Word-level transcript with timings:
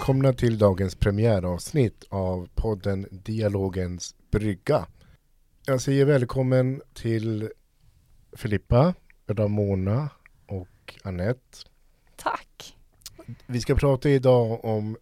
Välkomna 0.00 0.32
till 0.32 0.58
dagens 0.58 0.94
premiäravsnitt 0.94 2.04
av 2.08 2.48
podden 2.54 3.06
Dialogens 3.10 4.14
brygga. 4.30 4.86
Jag 5.66 5.80
säger 5.80 6.04
välkommen 6.04 6.82
till 6.94 7.50
Filippa, 8.36 8.94
Ramona 9.26 10.10
och 10.46 10.98
Annette. 11.04 11.58
Tack! 12.16 12.76
Vi 13.46 13.60
ska 13.60 13.74
prata 13.74 14.10
idag 14.10 14.64
om 14.64 14.96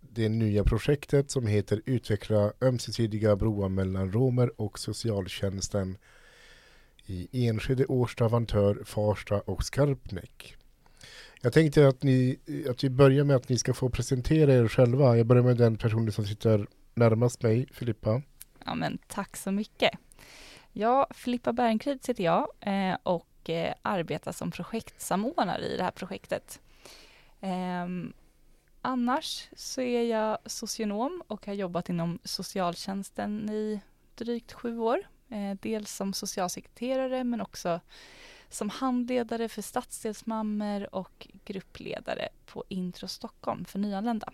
det 0.00 0.28
nya 0.28 0.64
projektet 0.64 1.30
som 1.30 1.46
heter 1.46 1.82
Utveckla 1.86 2.52
ömsesidiga 2.60 3.36
broar 3.36 3.68
mellan 3.68 4.12
romer 4.12 4.60
och 4.60 4.78
socialtjänsten 4.78 5.98
i 7.06 7.46
Enskede, 7.46 7.86
Årsta, 7.86 8.28
Vantör, 8.28 8.82
Farsta 8.84 9.40
och 9.40 9.64
Skarpnäck. 9.64 10.56
Jag 11.40 11.52
tänkte 11.52 11.88
att, 11.88 12.02
ni, 12.02 12.38
att 12.70 12.84
vi 12.84 12.90
börjar 12.90 13.24
med 13.24 13.36
att 13.36 13.48
ni 13.48 13.58
ska 13.58 13.74
få 13.74 13.90
presentera 13.90 14.54
er 14.54 14.68
själva. 14.68 15.16
Jag 15.16 15.26
börjar 15.26 15.42
med 15.42 15.56
den 15.56 15.76
personen 15.76 16.12
som 16.12 16.26
sitter 16.26 16.66
närmast 16.94 17.42
mig, 17.42 17.66
Filippa. 17.72 18.22
Ja, 18.64 18.74
men 18.74 18.98
tack 19.06 19.36
så 19.36 19.50
mycket. 19.50 19.90
Ja, 20.72 21.06
Filippa 21.10 21.52
Bernkrid 21.52 21.98
heter 22.06 22.24
jag 22.24 22.48
eh, 22.60 22.96
och 23.02 23.50
eh, 23.50 23.74
arbetar 23.82 24.32
som 24.32 24.50
projektsamordnare 24.50 25.66
i 25.66 25.76
det 25.76 25.82
här 25.82 25.90
projektet. 25.90 26.60
Ehm, 27.40 28.12
annars 28.82 29.48
så 29.56 29.80
är 29.80 30.02
jag 30.02 30.38
socionom 30.46 31.22
och 31.26 31.46
har 31.46 31.54
jobbat 31.54 31.88
inom 31.88 32.18
socialtjänsten 32.24 33.50
i 33.50 33.80
drygt 34.14 34.52
sju 34.52 34.78
år. 34.78 34.98
Eh, 35.28 35.58
dels 35.62 35.96
som 35.96 36.12
socialsekreterare 36.12 37.24
men 37.24 37.40
också 37.40 37.80
som 38.50 38.70
handledare 38.70 39.48
för 39.48 39.62
stadsdelsmammor 39.62 40.94
och 40.94 41.28
gruppledare 41.44 42.28
på 42.46 42.64
Intro 42.68 43.08
Stockholm 43.08 43.64
för 43.64 43.78
nyanlända. 43.78 44.32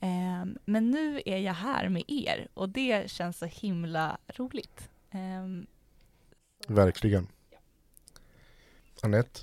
Um, 0.00 0.58
men 0.64 0.90
nu 0.90 1.22
är 1.26 1.38
jag 1.38 1.54
här 1.54 1.88
med 1.88 2.04
er 2.06 2.48
och 2.54 2.68
det 2.68 3.10
känns 3.10 3.38
så 3.38 3.46
himla 3.46 4.18
roligt. 4.26 4.88
Um, 5.12 5.66
Verkligen. 6.66 7.28
Annette? 9.02 9.40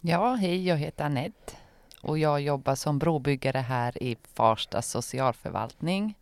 Ja, 0.00 0.34
hej, 0.34 0.66
jag 0.66 0.76
heter 0.76 1.04
Annette 1.04 1.56
och 2.02 2.18
jag 2.18 2.40
jobbar 2.40 2.74
som 2.74 2.98
brobyggare 2.98 3.58
här 3.58 4.02
i 4.02 4.16
Farsta 4.34 4.82
socialförvaltning. 4.82 6.18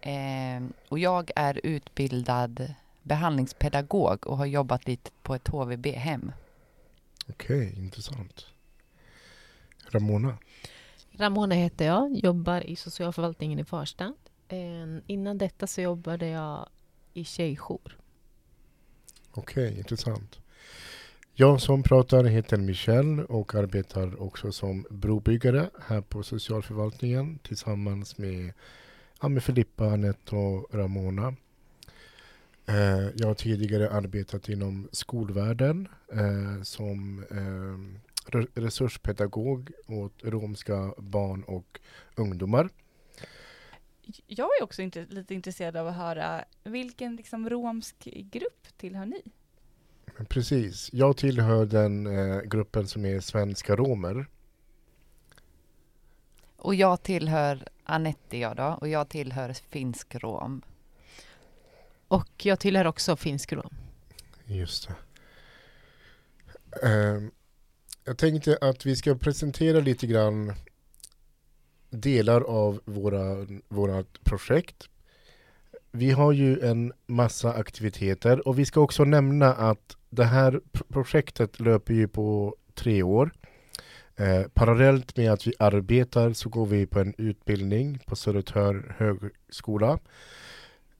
Eh, 0.00 0.62
och 0.88 0.98
jag 0.98 1.30
är 1.36 1.60
utbildad 1.62 2.74
behandlingspedagog 3.08 4.26
och 4.26 4.36
har 4.36 4.46
jobbat 4.46 4.86
lite 4.86 5.10
på 5.22 5.34
ett 5.34 5.48
HVB-hem. 5.48 6.32
Okej, 7.28 7.68
okay, 7.68 7.84
intressant. 7.84 8.46
Ramona? 9.90 10.38
Ramona 11.10 11.54
heter 11.54 11.86
jag, 11.86 12.16
jobbar 12.16 12.60
i 12.60 12.76
socialförvaltningen 12.76 13.58
i 13.58 13.64
Farsta. 13.64 14.14
Innan 15.06 15.38
detta 15.38 15.66
så 15.66 15.80
jobbade 15.80 16.26
jag 16.26 16.68
i 17.12 17.24
tjejjour. 17.24 17.98
Okej, 19.30 19.66
okay, 19.68 19.78
intressant. 19.78 20.40
Jag 21.34 21.60
som 21.60 21.82
pratar 21.82 22.24
heter 22.24 22.56
Michelle 22.56 23.22
och 23.22 23.54
arbetar 23.54 24.22
också 24.22 24.52
som 24.52 24.86
brobyggare 24.90 25.70
här 25.80 26.00
på 26.00 26.22
socialförvaltningen 26.22 27.38
tillsammans 27.38 28.18
med, 28.18 28.52
med 29.22 29.42
Filippa, 29.44 29.84
Anette 29.84 30.36
och 30.36 30.74
Ramona. 30.74 31.34
Eh, 32.68 33.08
jag 33.14 33.26
har 33.26 33.34
tidigare 33.34 33.90
arbetat 33.90 34.48
inom 34.48 34.88
skolvärlden 34.92 35.88
eh, 36.12 36.62
som 36.62 37.24
eh, 37.30 38.38
resurspedagog 38.54 39.70
åt 39.86 40.24
romska 40.24 40.94
barn 40.98 41.42
och 41.42 41.80
ungdomar. 42.14 42.68
Jag 44.26 44.48
är 44.60 44.64
också 44.64 44.82
lite 45.08 45.34
intresserad 45.34 45.76
av 45.76 45.86
att 45.86 45.96
höra 45.96 46.44
vilken 46.64 47.16
liksom 47.16 47.50
romsk 47.50 48.08
grupp 48.14 48.66
tillhör 48.76 49.06
ni? 49.06 49.22
Precis. 50.28 50.90
Jag 50.92 51.16
tillhör 51.16 51.66
den 51.66 52.08
gruppen 52.48 52.86
som 52.86 53.04
är 53.04 53.20
svenska 53.20 53.76
romer. 53.76 54.26
Och 56.56 56.74
jag 56.74 57.02
tillhör 57.02 57.68
Anette 57.84 58.38
jag 58.38 58.56
då, 58.56 58.78
och 58.80 58.88
jag 58.88 59.08
tillhör 59.08 59.52
finsk 59.52 60.14
rom. 60.14 60.62
Och 62.08 62.46
jag 62.46 62.60
tillhör 62.60 62.84
också 62.84 63.16
finsk 63.16 63.52
rom. 63.52 63.74
Just 64.44 64.88
det. 64.88 64.94
Ehm, 66.88 67.30
jag 68.04 68.18
tänkte 68.18 68.58
att 68.60 68.86
vi 68.86 68.96
ska 68.96 69.14
presentera 69.14 69.80
lite 69.80 70.06
grann 70.06 70.54
delar 71.90 72.40
av 72.40 72.80
våra, 72.84 73.46
vårat 73.68 74.24
projekt. 74.24 74.88
Vi 75.90 76.10
har 76.10 76.32
ju 76.32 76.60
en 76.60 76.92
massa 77.06 77.52
aktiviteter 77.52 78.48
och 78.48 78.58
vi 78.58 78.64
ska 78.64 78.80
också 78.80 79.04
nämna 79.04 79.54
att 79.54 79.96
det 80.10 80.24
här 80.24 80.60
projektet 80.88 81.60
löper 81.60 81.94
ju 81.94 82.08
på 82.08 82.56
tre 82.74 83.02
år. 83.02 83.30
Eh, 84.16 84.42
parallellt 84.54 85.16
med 85.16 85.32
att 85.32 85.46
vi 85.46 85.52
arbetar 85.58 86.32
så 86.32 86.48
går 86.48 86.66
vi 86.66 86.86
på 86.86 87.00
en 87.00 87.14
utbildning 87.18 87.98
på 88.06 88.16
Södertörn 88.16 88.92
högskola 88.98 89.98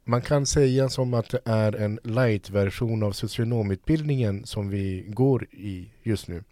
man 0.09 0.23
kan 0.23 0.47
säga 0.47 0.89
som 0.89 1.15
att 1.15 1.31
det 1.31 1.41
är 1.45 1.73
en 1.77 2.01
light-version 2.03 3.03
av 3.03 3.13
socionomutbildningen 3.13 4.47
som 4.47 4.69
vi 4.69 5.05
går 5.09 5.45
i 5.45 5.91
just 6.03 6.29
nu. 6.29 6.45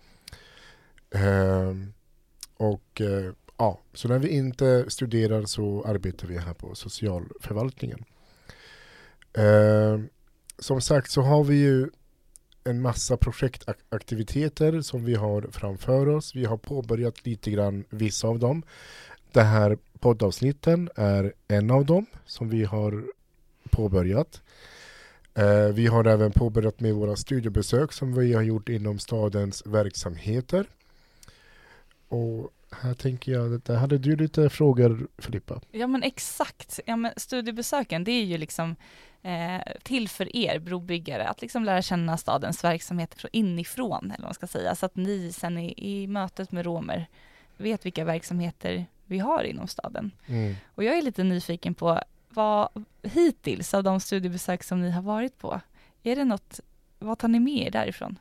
Ehm, 1.15 1.93
och 2.56 3.00
uh, 3.00 3.33
ja, 3.56 3.81
så 3.94 4.09
när 4.09 4.19
vi 4.19 4.28
inte 4.28 4.84
studerar 4.89 5.44
så 5.44 5.84
arbetar 5.87 6.28
vi 6.28 6.39
här 6.39 6.55
på 6.55 6.75
socialförvaltningen. 6.75 8.05
Ehm, 9.39 10.09
som 10.59 10.81
sagt 10.81 11.11
så 11.11 11.23
har 11.23 11.44
vi 11.44 11.56
ju 11.56 11.91
en 12.65 12.81
massa 12.81 13.17
projektaktiviteter 13.17 14.81
som 14.81 15.05
vi 15.05 15.15
har 15.15 15.49
framför 15.53 16.09
oss. 16.09 16.34
Vi 16.34 16.44
har 16.44 16.56
påbörjat 16.56 17.27
lite 17.27 17.50
grann 17.50 17.84
vissa 17.91 18.28
av 18.28 18.38
dem. 18.38 18.62
Det 19.33 19.43
här 19.43 19.78
poddavsnitten 19.99 20.91
är 20.94 21.33
en 21.49 21.71
av 21.71 21.87
dem 21.87 22.06
som 22.27 22.49
vi 22.49 22.65
har 22.65 23.16
påbörjat. 23.76 24.42
Eh, 25.34 25.75
vi 25.75 25.87
har 25.87 26.04
även 26.04 26.32
påbörjat 26.32 26.81
med 26.81 26.94
våra 26.94 27.16
studiebesök 27.16 27.92
som 27.92 28.14
vi 28.14 28.34
har 28.34 28.42
gjort 28.42 28.69
inom 28.69 28.98
stadens 28.98 29.66
verksamheter. 29.66 30.66
Och 32.09 32.50
här 32.70 32.94
tänker 32.94 33.32
jag, 33.32 33.60
där 33.60 33.76
hade 33.76 33.98
du 33.98 34.16
lite 34.16 34.50
frågor 34.50 35.09
Filippa? 35.19 35.60
Ja 35.70 35.87
men 35.87 36.03
exakt, 36.03 36.81
ja, 36.87 36.97
men 36.97 37.12
studiebesöken 37.16 38.04
det 38.04 38.12
är 38.12 38.25
ju 38.25 38.38
liksom 38.38 38.76
eh, 39.22 39.60
till 39.82 40.08
för 40.08 40.37
er 40.37 40.58
brobyggare 40.58 41.28
att 41.28 41.43
liksom 41.43 41.64
lära 41.64 41.82
känna 41.82 42.16
stadens 42.16 42.64
verksamheter 42.64 43.31
inifrån 43.32 44.04
eller 44.04 44.22
vad 44.22 44.28
man 44.28 44.34
ska 44.34 44.47
säga 44.47 44.75
så 44.75 44.87
att 44.87 44.97
ni 44.97 45.32
sen 45.32 45.58
i, 45.58 45.75
i 45.76 46.06
mötet 46.06 46.53
med 46.53 46.64
romer 46.64 47.06
vet 47.56 47.87
vilka 47.87 48.04
verksamheter 48.04 48.87
vi 49.04 49.19
har 49.19 49.44
inom 49.44 49.69
staden. 49.69 50.10
Mm. 50.26 50.54
Och 50.75 50.84
jag 50.84 50.98
är 50.98 51.03
lite 51.03 51.25
nyfiken 51.25 51.75
på 51.75 52.00
vad 52.37 52.69
hittills 53.03 53.75
av 53.75 53.83
de 53.83 54.01
studiebesök 54.01 54.63
som 54.63 54.83
ni 54.83 54.91
har 54.91 55.03
varit 55.03 55.39
på, 55.39 55.61
är 56.03 56.17
det 56.17 56.25
något, 56.25 56.61
vad 56.99 57.19
tar 57.19 57.29
ni 57.29 57.41
med 57.41 57.67
er 57.67 57.71
därifrån? 57.71 58.19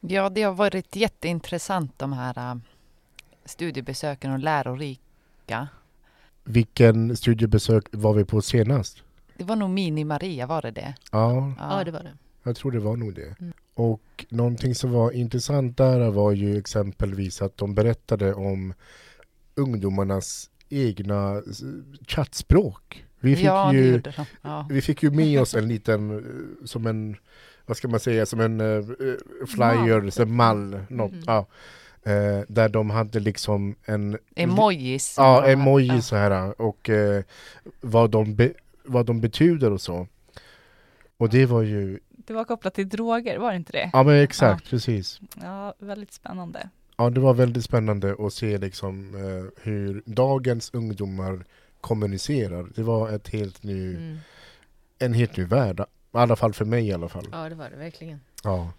Ja, 0.00 0.28
det 0.28 0.42
har 0.42 0.52
varit 0.52 0.96
jätteintressant 0.96 1.98
de 1.98 2.12
här 2.12 2.54
uh, 2.54 2.60
studiebesöken 3.44 4.32
och 4.32 4.38
lärorika. 4.38 5.68
Vilken 6.44 7.16
studiebesök 7.16 7.84
var 7.90 8.12
vi 8.14 8.24
på 8.24 8.42
senast? 8.42 9.02
Det 9.36 9.44
var 9.44 9.56
nog 9.56 9.70
Mini 9.70 10.04
Maria, 10.04 10.46
var 10.46 10.62
det 10.62 10.70
det? 10.70 10.94
Ja, 11.12 11.52
ja 11.58 11.84
det 11.84 11.90
var 11.90 12.02
det. 12.02 12.16
Jag 12.42 12.56
tror 12.56 12.72
det 12.72 12.80
var 12.80 12.96
nog 12.96 13.14
det. 13.14 13.34
Mm. 13.40 13.52
Och 13.74 14.26
någonting 14.28 14.74
som 14.74 14.92
var 14.92 15.10
intressant 15.12 15.76
där 15.76 16.10
var 16.10 16.32
ju 16.32 16.58
exempelvis 16.58 17.42
att 17.42 17.56
de 17.56 17.74
berättade 17.74 18.34
om 18.34 18.74
ungdomarnas 19.54 20.50
egna 20.68 21.42
chattspråk. 22.06 23.04
Vi 23.22 23.36
fick, 23.36 23.44
ja, 23.44 23.72
ju, 23.72 24.02
ja. 24.42 24.66
vi 24.70 24.82
fick 24.82 25.02
ju 25.02 25.10
med 25.10 25.40
oss 25.42 25.54
en 25.54 25.68
liten, 25.68 26.10
eh, 26.10 26.66
som 26.66 26.86
en, 26.86 27.16
vad 27.66 27.76
ska 27.76 27.88
man 27.88 28.00
säga, 28.00 28.26
som 28.26 28.40
en 28.40 28.60
uh, 28.60 28.84
flyer, 29.48 30.00
mall, 30.00 30.12
så 30.12 30.26
mall 30.26 30.80
något, 30.88 31.12
mm. 31.12 31.24
ja. 31.26 31.46
Uh, 32.06 32.44
där 32.48 32.68
de 32.68 32.90
hade 32.90 33.20
liksom 33.20 33.76
en... 33.84 34.18
Emojis. 34.36 35.14
Ja, 35.18 35.46
emojis 35.46 36.06
så 36.06 36.16
här 36.16 36.60
och 36.60 36.88
uh, 36.88 37.22
vad, 37.80 38.10
de 38.10 38.34
be, 38.34 38.52
vad 38.84 39.06
de 39.06 39.20
betyder 39.20 39.72
och 39.72 39.80
så. 39.80 40.06
Och 41.16 41.28
det 41.28 41.46
var 41.46 41.62
ju... 41.62 41.98
Det 42.08 42.32
var 42.32 42.44
kopplat 42.44 42.74
till 42.74 42.88
droger, 42.88 43.38
var 43.38 43.50
det 43.50 43.56
inte 43.56 43.72
det? 43.72 43.90
Ja 43.92 44.02
men 44.02 44.14
exakt, 44.14 44.64
ja. 44.64 44.70
precis. 44.70 45.20
Ja, 45.42 45.74
väldigt 45.78 46.12
spännande. 46.12 46.68
Ja, 46.96 47.10
det 47.10 47.20
var 47.20 47.34
väldigt 47.34 47.64
spännande 47.64 48.16
att 48.18 48.32
se 48.32 48.58
liksom 48.58 49.14
hur 49.62 50.02
dagens 50.06 50.70
ungdomar 50.74 51.44
kommunicerar. 51.82 52.68
Det 52.74 52.82
var 52.82 53.10
ett 53.10 53.28
helt 53.28 53.62
ny, 53.62 53.94
mm. 53.94 54.18
en 54.98 55.14
helt 55.14 55.36
ny 55.36 55.44
värld. 55.44 55.80
I 55.80 55.84
alla 56.12 56.36
fall 56.36 56.52
för 56.52 56.64
mig 56.64 56.88
i 56.88 56.92
alla 56.92 57.08
fall. 57.08 57.28
Ja, 57.32 57.48
det 57.48 57.54
var 57.54 57.70
det 57.70 57.76
verkligen. 57.76 58.20
Ja. 58.44 58.72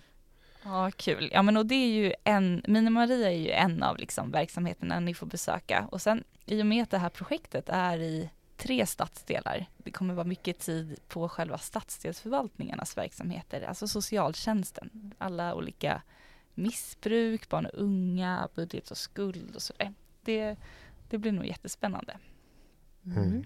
Ja, 0.64 0.92
kul. 0.96 1.30
Ja, 1.34 1.42
men 1.42 1.58
och 1.58 1.66
det 1.66 1.76
är 1.76 1.92
ju 1.92 2.14
en, 2.24 2.64
Mina 2.68 2.90
Maria 2.90 3.32
är 3.32 3.38
ju 3.38 3.50
en 3.50 3.84
av 3.84 3.98
liksom 3.98 4.32
verksamheterna 4.32 5.00
ni 5.00 5.14
får 5.14 5.28
besöka. 5.28 5.88
Och 5.92 6.02
sen 6.02 6.24
i 6.46 6.62
och 6.62 6.66
med 6.66 6.84
att 6.84 6.90
det 6.90 6.98
här 6.98 7.10
projektet 7.10 7.70
är 7.70 7.98
i 7.98 8.30
tre 8.58 8.86
stadsdelar, 8.86 9.66
det 9.78 9.92
kommer 9.92 10.14
vara 10.14 10.28
mycket 10.28 10.60
tid 10.60 11.00
på 11.08 11.30
själva 11.30 11.58
stadsdelsförvaltningarnas 11.58 12.98
verksamheter, 12.98 13.62
alltså 13.62 13.88
socialtjänsten, 13.88 15.14
alla 15.18 15.56
olika 15.56 16.02
missbruk, 16.54 17.50
barn 17.50 17.66
och 17.66 17.82
unga, 17.82 18.50
budget 18.56 18.92
och 18.92 18.98
skuld 18.98 19.56
och 19.56 19.62
sådär. 19.62 19.94
Det, 20.22 20.56
det 21.10 21.18
blir 21.18 21.32
nog 21.32 21.46
jättespännande. 21.46 22.18
Mm. 23.06 23.44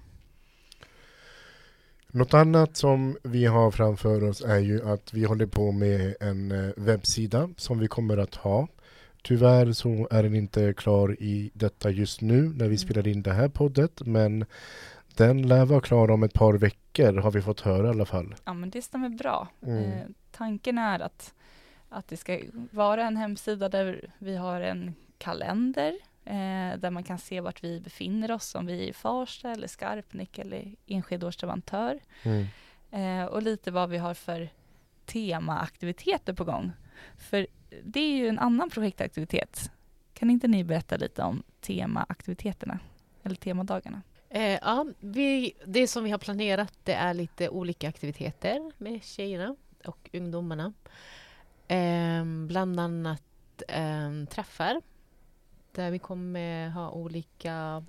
Något 2.07 2.33
annat 2.33 2.77
som 2.77 3.18
vi 3.24 3.45
har 3.45 3.71
framför 3.71 4.24
oss 4.24 4.42
är 4.42 4.59
ju 4.59 4.89
att 4.89 5.13
vi 5.13 5.24
håller 5.24 5.45
på 5.45 5.71
med 5.71 6.15
en 6.19 6.51
eh, 6.51 6.69
webbsida 6.77 7.50
som 7.57 7.80
vi 7.80 7.88
kommer 7.88 8.18
att 8.18 8.36
ha. 8.36 8.68
Tyvärr 9.24 9.71
så 9.71 10.07
är 10.12 10.24
den 10.24 10.36
inte 10.36 10.74
klar 10.74 11.15
i 11.19 11.51
detta 11.54 11.89
just 11.89 12.21
nu 12.21 12.42
när 12.42 12.56
vi 12.56 12.65
Mm. 12.65 12.77
spelar 12.77 13.07
in 13.07 13.21
det 13.21 13.33
här 13.33 13.50
poddet 13.50 14.01
men 14.06 14.45
den 15.15 15.48
lär 15.48 15.65
vara 15.65 15.81
klar 15.81 16.12
om 16.12 16.24
ett 16.24 16.33
par 16.33 16.53
veckor 16.53 17.13
har 17.13 17.31
vi 17.31 17.42
fått 17.42 17.62
höra 17.62 17.88
i 17.88 17.89
alla 17.89 18.06
fall. 18.06 18.36
Ja, 18.45 18.53
men 18.53 18.69
det 18.69 18.81
stämmer 18.81 19.10
bra. 19.10 19.48
Mm. 19.62 19.83
Eh, 19.83 20.01
tanken 20.31 20.77
är 20.77 21.00
att, 21.00 21.33
att 21.89 22.07
det 22.07 22.18
ska 22.18 22.39
vara 22.71 23.03
en 23.07 23.18
hemsida 23.18 23.69
där 23.69 24.12
vi 24.18 24.36
har 24.36 24.62
en 24.62 24.94
kalender 25.18 25.94
eh, 26.27 26.79
där 26.79 26.89
man 26.89 27.03
kan 27.03 27.18
se 27.18 27.41
vart 27.41 27.63
vi 27.63 27.79
befinner 27.79 28.31
oss, 28.31 28.56
om 28.56 28.65
vi 28.65 28.83
är 28.83 28.89
i 28.89 28.94
Farsta 28.94 29.51
eller 29.51 29.68
Skarpnäck 29.68 30.39
eller 30.39 30.75
Enskede 30.85 31.25
Årstavantör. 31.25 32.00
Mm. 32.24 32.45
Eh, 32.91 33.25
och 33.25 33.41
lite 33.41 33.71
vad 33.71 33.89
vi 33.89 33.97
har 33.97 34.13
för 34.13 34.50
temaaktiviteter 35.06 36.33
på 36.33 36.44
gång. 36.44 36.71
För 37.18 37.47
det 37.83 38.00
är 38.00 38.18
ju 38.18 38.27
en 38.27 38.39
annan 38.39 38.69
projektaktivitet. 38.69 39.71
Kan 40.13 40.29
inte 40.29 40.47
ni 40.47 40.63
berätta 40.63 40.97
lite 40.97 41.24
om 41.24 41.44
temaaktiviteterna 41.62 42.79
eller 43.24 43.35
temadagarna? 43.35 44.01
Eh, 44.29 44.59
ja, 44.62 44.85
vi, 45.00 45.53
det 45.65 45.88
som 45.88 46.03
vi 46.03 46.12
har 46.12 46.18
planerat 46.18 46.74
det 46.83 46.94
är 46.94 47.13
lite 47.13 47.50
olika 47.50 47.89
aktiviteter 47.89 48.71
med 48.77 49.03
tjejerna 49.03 49.56
och 49.85 50.09
ungdomarna. 50.13 50.74
Eh, 51.68 52.25
bland 52.47 52.79
annat 52.79 53.24
eh, 53.68 54.25
träffar 54.29 54.81
där 55.77 55.91
vi 55.91 56.00
kommer 56.00 56.69
ha 56.69 56.89
olika... 56.91 57.83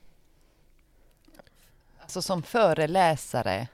Alltså 2.00 2.22
som 2.22 2.42
föreläsare. 2.42 3.68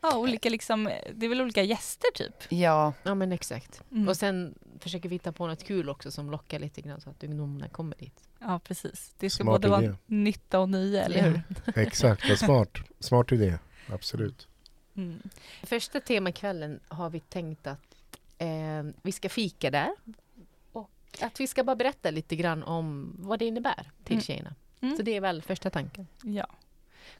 Ja, 0.00 0.16
olika 0.16 0.48
liksom, 0.48 0.90
det 1.14 1.26
är 1.26 1.28
väl 1.28 1.40
olika 1.40 1.62
gäster 1.62 2.08
typ? 2.14 2.34
Ja, 2.48 2.92
Ja, 3.02 3.14
men 3.14 3.32
exakt. 3.32 3.82
Mm. 3.92 4.08
Och 4.08 4.16
sen 4.16 4.54
försöker 4.80 5.08
vi 5.08 5.14
hitta 5.14 5.32
på 5.32 5.46
något 5.46 5.64
kul 5.64 5.88
också 5.88 6.10
som 6.10 6.30
lockar 6.30 6.58
lite 6.58 6.80
grann 6.80 7.00
så 7.00 7.10
att 7.10 7.24
ungdomarna 7.24 7.68
kommer 7.68 7.96
dit. 7.96 8.20
Ja, 8.38 8.58
precis. 8.64 9.14
Det 9.18 9.30
ska 9.30 9.42
Smart 9.44 9.54
både 9.62 9.68
vara 9.68 9.82
idé. 9.84 9.94
nytta 10.06 10.60
och 10.60 10.68
nya, 10.68 11.02
eller 11.04 11.16
Ja. 11.16 11.22
hur? 11.24 11.42
Exakt, 11.82 12.28
vad 12.28 12.38
smart. 12.38 12.78
Smart 13.00 13.32
idé, 13.32 13.58
absolut. 13.88 14.48
Mm. 14.96 15.22
Första 15.62 16.00
temakvällen 16.00 16.80
har 16.88 17.10
vi 17.10 17.20
tänkt 17.20 17.66
att 17.66 17.96
eh, 18.38 18.48
vi 19.02 19.12
ska 19.12 19.28
fika 19.28 19.70
där. 19.70 19.90
Att 21.22 21.40
vi 21.40 21.46
ska 21.46 21.64
bara 21.64 21.76
berätta 21.76 22.10
lite 22.10 22.36
grann 22.36 22.62
om 22.62 23.16
vad 23.18 23.38
det 23.38 23.44
innebär 23.44 23.90
till 24.04 24.12
Mm. 24.14 24.22
tjejerna. 24.22 24.54
Mm. 24.80 24.96
Så 24.96 25.02
det 25.02 25.16
är 25.16 25.20
väl 25.20 25.42
första 25.42 25.70
tanken. 25.70 26.06
Ja. 26.22 26.46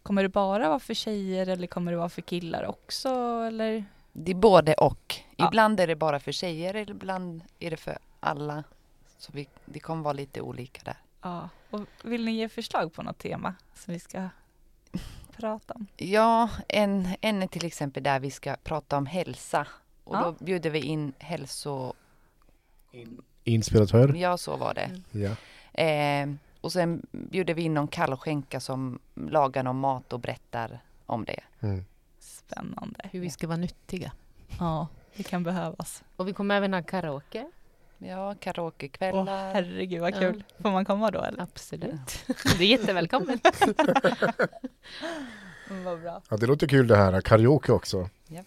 Kommer 0.02 0.22
det 0.22 0.28
bara 0.28 0.68
vara 0.68 0.78
för 0.80 0.94
tjejer 0.94 1.46
eller 1.48 1.66
kommer 1.66 1.92
det 1.92 1.98
vara 1.98 2.08
för 2.08 2.22
killar 2.22 2.64
också? 2.64 3.08
Eller? 3.46 3.84
det 4.12 4.30
är 4.30 4.34
både 4.34 4.74
och. 4.74 5.14
Ja. 5.36 5.46
Ibland 5.48 5.80
är 5.80 5.86
det 5.86 5.96
bara 5.96 6.20
för 6.20 6.32
tjejer, 6.32 6.76
ibland 6.90 7.42
är 7.58 7.70
det 7.70 7.76
för 7.76 7.98
alla. 8.20 8.64
Så 9.18 9.32
vi, 9.34 9.48
det 9.64 9.80
kommer 9.80 10.02
vara 10.02 10.12
lite 10.12 10.40
olika 10.40 10.80
där. 10.84 10.96
Ja. 11.22 11.48
Och 11.70 11.80
vill 12.04 12.24
ni 12.24 12.32
ge 12.32 12.48
förslag 12.48 12.92
på 12.92 13.02
något 13.02 13.18
tema 13.18 13.54
som 13.74 13.94
vi 13.94 14.00
ska 14.00 14.28
prata 15.36 15.74
om? 15.74 15.86
Ja, 15.96 16.48
en, 16.68 17.08
en 17.20 17.42
är 17.42 17.46
till 17.46 17.64
exempel 17.66 18.02
där 18.02 18.20
vi 18.20 18.30
ska 18.30 18.56
prata 18.56 18.96
om 18.96 19.06
hälsa. 19.06 19.66
Och 20.04 20.16
Ja. 20.16 20.22
då 20.38 20.44
bjuder 20.44 20.70
vi 20.70 20.80
in 20.80 21.12
hälso... 21.18 21.92
Inspiratör? 23.44 24.14
Ja, 24.16 24.36
så 24.36 24.56
var 24.56 24.74
det. 24.74 24.90
Ja. 25.10 25.36
Eh, 25.84 26.28
och 26.60 26.72
sen 26.72 27.06
bjuder 27.10 27.54
vi 27.54 27.62
in 27.62 27.74
någon 27.74 27.88
kallskänka 27.88 28.60
som 28.60 28.98
lagar 29.14 29.62
någon 29.62 29.80
mat 29.80 30.12
och 30.12 30.20
berättar 30.20 30.78
om 31.06 31.24
det. 31.24 31.40
Mm. 31.60 31.84
Spännande. 32.18 33.00
Hur 33.12 33.20
vi 33.20 33.30
ska 33.30 33.46
vara 33.46 33.56
nyttiga. 33.56 34.12
Ja, 34.58 34.88
det 35.16 35.22
kan 35.22 35.42
behövas. 35.42 36.04
Och 36.16 36.28
vi 36.28 36.32
kommer 36.32 36.54
även 36.56 36.74
ha 36.74 36.82
karaoke. 36.82 37.50
Ja, 37.98 38.28
Åh 38.30 38.34
karaokekvällar. 38.40 39.52
herregud 39.54 40.00
vad 40.00 40.14
Ja. 40.14 40.18
kul. 40.18 40.44
Får 40.62 40.70
man 40.70 40.84
komma 40.84 41.10
då 41.10 41.22
eller? 41.22 41.42
Absolut. 41.42 42.24
Du 42.58 42.64
är 42.64 42.68
jättevälkommen. 42.68 43.38
Mm, 45.70 45.84
vad 45.84 46.00
bra. 46.02 46.22
ja, 46.30 46.36
det 46.36 46.46
låter 46.46 46.66
kul 46.66 46.86
det 46.86 46.96
här. 46.96 47.20
Karaoke 47.20 47.72
också. 47.72 48.08
Ja. 48.26 48.42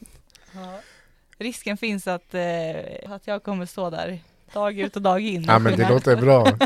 Risken 1.38 1.78
finns 1.78 2.08
att, 2.08 2.34
eh, 2.34 3.12
att 3.12 3.28
jag 3.28 3.44
kommer 3.44 3.66
stå 3.66 3.90
där 3.90 4.20
dag 4.54 4.80
ut 4.80 4.96
och 4.96 5.02
dag 5.02 5.22
in. 5.22 5.44
Ja, 5.48 5.60
men 5.60 5.78
det 5.78 5.90
låter 5.90 6.16
bra. 6.16 6.48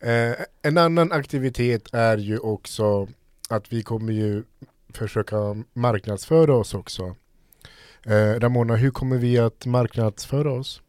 eh, 0.00 0.34
en 0.62 0.78
annan 0.78 1.12
aktivitet 1.12 1.94
är 1.94 2.16
ju 2.18 2.38
också 2.38 3.08
att 3.48 3.72
vi 3.72 3.82
kommer 3.82 4.12
ju 4.12 4.44
försöka 4.94 5.36
marknadsföra 5.72 6.54
oss 6.56 6.74
också. 6.74 7.16
Eh, 8.06 8.40
Ramona, 8.40 8.76
hur 8.76 8.90
kommer 8.90 9.16
vi 9.18 9.38
att 9.38 9.66
marknadsföra 9.66 10.52
oss? 10.52 10.82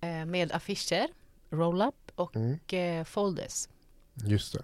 Eh, 0.00 0.24
Med 0.26 0.52
affischer, 0.52 1.06
roll-up 1.50 1.94
och 2.14 2.36
Mm, 2.36 2.58
eh, 3.00 3.04
folders. 3.04 3.68
just 4.14 4.52
det. 4.54 4.62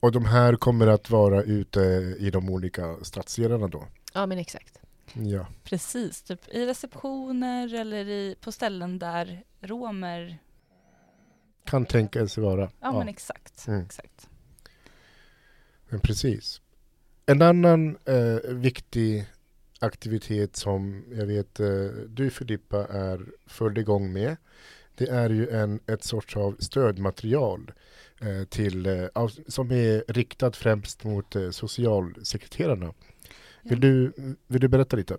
Och 0.00 0.12
de 0.12 0.24
här 0.24 0.56
kommer 0.56 0.86
att 0.86 1.10
vara 1.10 1.42
ute 1.42 1.80
i 2.18 2.30
de 2.30 2.50
olika 2.50 2.96
stadsdelarna 3.02 3.68
då? 3.68 3.86
Ja, 4.12 4.26
men 4.26 4.38
exakt. 4.38 4.78
Ja, 5.14 5.46
Precis, 5.64 6.22
typ 6.22 6.48
i 6.48 6.66
receptioner 6.66 7.74
eller 7.74 8.08
i, 8.08 8.36
på 8.40 8.52
ställen 8.52 8.98
där 8.98 9.42
romer... 9.60 10.38
kan 11.64 11.86
tänka 11.86 12.28
sig 12.28 12.42
vara. 12.42 12.70
Ja, 12.80 12.92
men 12.98 13.08
exakt. 13.08 13.68
Mm. 13.68 13.82
exakt. 13.82 14.28
Men 15.88 16.00
precis. 16.00 16.60
En 17.26 17.42
annan 17.42 17.96
eh, 18.04 18.50
viktig 18.50 19.26
aktivitet 19.78 20.56
som 20.56 21.04
jag 21.10 21.26
vet 21.26 21.60
eh, 21.60 21.86
du 22.08 22.30
Filippa 22.30 22.86
är 22.86 23.26
full 23.46 23.78
igång 23.78 24.12
med. 24.12 24.36
Det 24.94 25.08
är 25.08 25.30
ju 25.30 25.48
en, 25.50 25.80
ett 25.86 26.04
sorts 26.04 26.36
av 26.36 26.56
stödmaterial 26.58 27.72
eh, 28.20 28.44
till, 28.44 28.86
eh, 28.86 29.28
som 29.48 29.70
är 29.70 30.12
riktat 30.12 30.56
främst 30.56 31.04
mot 31.04 31.36
eh, 31.36 31.50
socialsekreterarna. 31.50 32.94
Vill, 33.64 33.80
du, 33.80 34.12
vill 34.46 34.60
du 34.60 34.68
berätta 34.68 34.96
lite? 34.96 35.18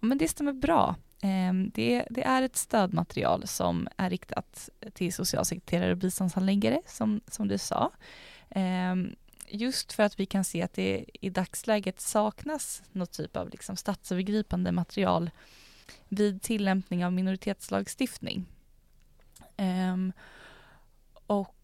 Men 0.00 0.18
det 0.18 0.28
stämmer 0.28 0.52
bra. 0.52 0.96
Ehm, 1.22 1.70
det, 1.74 2.06
det 2.10 2.22
är 2.22 2.42
ett 2.42 2.56
stödmaterial 2.56 3.46
som 3.46 3.88
är 3.96 4.10
riktat 4.10 4.68
till 4.92 5.12
socialsekreterare 5.12 5.90
och 5.90 5.98
biståndshandläggare 5.98 6.82
som, 6.86 7.20
som 7.26 7.48
du 7.48 7.58
sa. 7.58 7.90
Ehm, 8.50 9.14
just 9.48 9.92
för 9.92 10.02
att 10.02 10.20
vi 10.20 10.26
kan 10.26 10.44
se 10.44 10.62
att 10.62 10.72
det 10.72 11.04
i 11.12 11.30
dagsläget 11.30 12.00
saknas 12.00 12.82
något 12.92 13.12
typ 13.12 13.36
av 13.36 13.50
liksom 13.50 13.76
statsövergripande 13.76 14.72
material 14.72 15.30
vid 16.08 16.42
tillämpning 16.42 17.04
av 17.04 17.12
minoritetslagstiftning. 17.12 18.46
Ehm, 19.56 20.12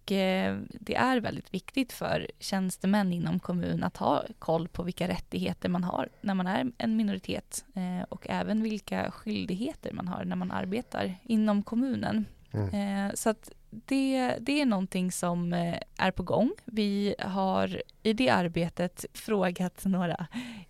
och 0.05 0.13
eh, 0.13 0.59
det 0.81 0.95
är 0.97 1.21
väldigt 1.21 1.55
viktigt 1.55 1.93
för 1.93 2.31
tjänstemän 2.39 3.13
inom 3.13 3.41
kommun 3.41 3.83
att 3.85 3.97
ha 3.97 4.25
koll 4.39 4.69
på 4.69 4.83
vilka 4.83 5.09
rättigheter 5.09 5.69
man 5.69 5.85
har 5.85 6.09
när 6.21 6.35
man 6.35 6.47
är 6.47 6.73
en 6.79 6.97
minoritet 6.97 7.65
eh, 7.75 8.03
och 8.09 8.27
även 8.31 8.63
vilka 8.63 9.11
skyldigheter 9.11 9.93
man 9.93 10.09
har 10.09 10.25
när 10.25 10.37
man 10.37 10.51
arbetar 10.51 11.15
inom 11.23 11.63
kommunen. 11.63 12.25
Mm. 12.53 13.07
Eh, 13.09 13.13
Så 13.15 13.31
att 13.31 13.51
det, 13.71 14.37
det 14.41 14.61
är 14.61 14.67
någonting 14.67 15.13
som 15.13 15.53
är 15.97 16.11
på 16.11 16.23
gång. 16.23 16.51
Vi 16.65 17.15
har 17.19 17.83
i 18.03 18.13
det 18.13 18.31
arbetet 18.31 19.05
frågat 19.15 19.85
några 19.85 20.27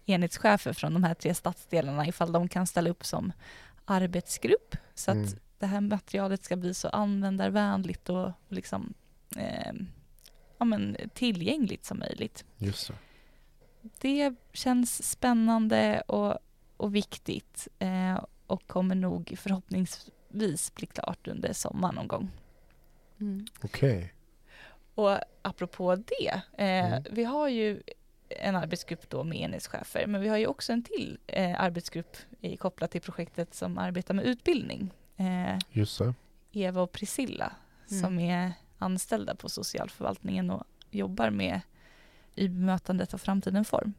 enhetschefer 0.06 0.72
från 0.72 0.94
de 0.94 1.04
här 1.04 1.14
tre 1.14 1.34
stadsdelarna 1.34 2.06
ifall 2.06 2.32
de 2.32 2.48
kan 2.48 2.66
ställa 2.66 2.90
upp 2.90 3.04
som 3.04 3.32
arbetsgrupp 3.84 4.76
så 4.94 5.10
att 5.10 5.16
Mm. 5.16 5.28
det 5.58 5.66
här 5.66 5.80
materialet 5.80 6.44
ska 6.44 6.56
bli 6.56 6.74
så 6.74 6.88
användarvänligt 6.88 8.08
och 8.08 8.32
liksom, 8.48 8.94
eh, 9.36 9.72
ja, 10.58 10.64
men 10.64 10.96
tillgängligt 11.14 11.84
som 11.84 11.98
möjligt. 11.98 12.44
Just 12.58 12.88
det. 12.88 12.94
Det 13.98 14.34
känns 14.52 15.10
spännande 15.10 16.00
och, 16.00 16.38
och 16.76 16.94
viktigt 16.94 17.68
eh, 17.78 18.24
och 18.46 18.66
kommer 18.66 18.94
nog 18.94 19.34
förhoppningsvis 19.38 20.74
bli 20.74 20.86
klart 20.86 21.28
under 21.28 21.52
sommaren 21.52 21.94
någon 21.94 22.08
gång. 22.08 22.30
Mm. 23.20 23.46
Okej. 23.62 24.14
Och 24.94 25.18
apropå 25.42 25.96
det, 25.96 26.28
eh, 26.58 26.86
Mm. 26.92 27.04
vi 27.10 27.24
har 27.24 27.48
ju 27.48 27.82
en 28.28 28.56
arbetsgrupp 28.56 29.10
då 29.10 29.24
med 29.24 29.38
enhetschefer, 29.38 30.06
men 30.06 30.20
vi 30.20 30.28
har 30.28 30.36
ju 30.36 30.46
också 30.46 30.72
en 30.72 30.82
till 30.82 31.18
eh, 31.26 31.60
arbetsgrupp 31.60 32.16
i, 32.40 32.56
kopplat 32.56 32.90
till 32.90 33.00
projektet 33.00 33.54
som 33.54 33.78
arbetar 33.78 34.14
med 34.14 34.24
utbildning. 34.24 34.90
Eh, 35.16 35.58
Just 35.70 35.98
det. 35.98 36.14
Eva 36.52 36.82
och 36.82 36.92
Priscilla 36.92 37.52
Mm. 37.90 38.02
som 38.02 38.18
är 38.18 38.52
anställda 38.78 39.34
på 39.34 39.48
socialförvaltningen 39.48 40.50
och 40.50 40.64
jobbar 40.90 41.30
med 41.30 41.60
i 42.34 42.48
bemötandet 42.48 43.14
av 43.14 43.18
framtiden 43.18 43.64
form. 43.64 43.92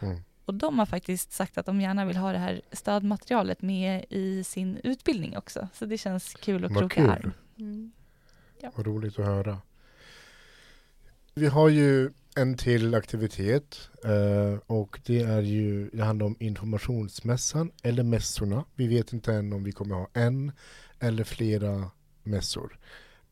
Mm. 0.00 0.22
Och 0.44 0.54
de 0.54 0.78
har 0.78 0.86
faktiskt 0.86 1.32
sagt 1.32 1.58
att 1.58 1.66
de 1.66 1.80
gärna 1.80 2.04
vill 2.04 2.16
ha 2.16 2.32
det 2.32 2.38
här 2.38 2.60
stödmaterialet 2.72 3.62
med 3.62 4.04
i 4.10 4.44
sin 4.44 4.80
utbildning 4.84 5.36
också. 5.36 5.68
Så 5.72 5.86
det 5.86 5.98
känns 5.98 6.34
kul 6.34 6.64
att 6.64 6.72
kroka 6.72 6.94
kul. 6.94 7.10
arm. 7.10 7.32
Mm. 7.58 7.92
Vad 8.76 8.86
roligt 8.86 9.18
att 9.18 9.26
höra. 9.26 9.58
Vi 11.34 11.46
har 11.46 11.68
ju 11.68 12.10
en 12.36 12.56
till 12.56 12.94
aktivitet 12.94 13.90
eh, 14.04 14.58
och 14.66 15.00
det 15.06 15.22
är 15.22 15.42
ju, 15.42 15.90
det 15.92 16.04
handlar 16.04 16.26
om 16.26 16.36
informationsmässan 16.40 17.70
eller 17.82 18.02
mässorna. 18.02 18.64
Vi 18.74 18.86
vet 18.86 19.12
inte 19.12 19.34
än 19.34 19.52
om 19.52 19.64
vi 19.64 19.72
kommer 19.72 19.94
ha 19.94 20.08
en 20.12 20.52
eller 21.00 21.24
flera 21.24 21.90
mässor. 22.22 22.78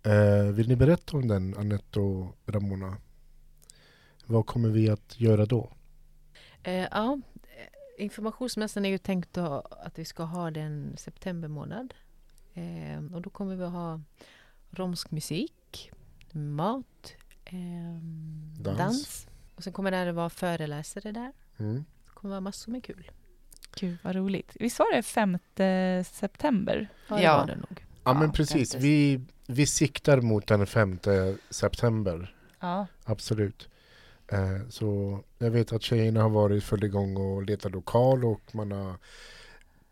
Eh, 0.06 0.42
vill 0.52 0.68
ni 0.68 0.76
berätta 0.76 1.16
om 1.16 1.28
den, 1.28 1.54
Anette 1.58 2.00
och 2.00 2.36
Ramona? 2.46 2.96
Vad 4.26 4.46
kommer 4.46 4.68
vi 4.68 4.90
att 4.90 5.20
göra 5.20 5.46
då? 5.46 5.72
Eh, 6.62 6.74
ja, 6.74 7.18
eh, 7.42 8.04
informationsmässan 8.04 8.84
är 8.84 8.88
ju 8.88 8.98
tänkt 8.98 9.38
att 9.38 9.98
vi 9.98 10.04
ska 10.04 10.22
ha 10.22 10.50
den 10.50 10.94
september 10.98 11.48
månad. 11.48 11.94
Eh, 12.54 13.14
och 13.14 13.22
då 13.22 13.30
kommer 13.30 13.56
vi 13.56 13.64
att 13.64 13.72
ha 13.72 14.00
romsk 14.70 15.10
musik, 15.10 15.90
mat, 16.32 17.12
ehm, 17.44 18.54
Dans. 18.60 18.78
dans. 18.78 19.26
Och 19.54 19.64
sen 19.64 19.72
kommer 19.72 19.90
det 19.90 20.08
att 20.10 20.14
vara 20.14 20.30
föreläsare 20.30 21.12
där. 21.12 21.32
Mm. 21.56 21.84
Det 22.04 22.10
kommer 22.14 22.30
vara 22.30 22.40
massor 22.40 22.72
med 22.72 22.84
kul. 22.84 23.10
Gud 23.76 23.98
vad 24.02 24.14
roligt. 24.16 24.56
Visst 24.60 24.78
var 24.78 24.96
det 24.96 25.02
5 25.02 25.38
september? 26.04 26.88
Ja, 27.08 27.16
det 27.16 27.22
Ja. 27.22 27.36
var 27.36 27.46
det 27.46 27.56
nog. 27.56 27.66
Ja, 27.70 27.82
Ja, 28.04 28.14
men 28.20 28.32
precis, 28.32 28.74
vi, 28.74 29.20
vi 29.46 29.66
siktar 29.66 30.20
mot 30.20 30.46
den 30.46 30.66
5 30.66 30.98
september. 31.50 32.34
Ja. 32.60 32.86
Absolut. 33.04 33.68
Eh, 34.28 34.68
så 34.68 35.20
jag 35.38 35.50
vet 35.50 35.72
att 35.72 35.82
tjejerna 35.82 36.22
har 36.22 36.30
varit 36.30 36.64
full 36.64 36.84
igång 36.84 37.16
och 37.16 37.42
letat 37.42 37.72
lokal 37.72 38.24
och 38.24 38.54
man 38.54 38.72
har 38.72 38.96